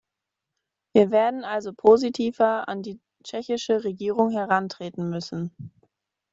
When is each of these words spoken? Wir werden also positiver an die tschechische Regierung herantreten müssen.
Wir 0.95 1.11
werden 1.11 1.43
also 1.43 1.73
positiver 1.73 2.67
an 2.67 2.81
die 2.81 2.99
tschechische 3.23 3.83
Regierung 3.83 4.31
herantreten 4.31 5.11
müssen. 5.11 5.51